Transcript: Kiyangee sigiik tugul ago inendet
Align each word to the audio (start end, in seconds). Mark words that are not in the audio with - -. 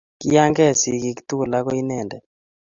Kiyangee 0.19 0.73
sigiik 0.81 1.19
tugul 1.27 1.51
ago 1.57 1.71
inendet 1.81 2.23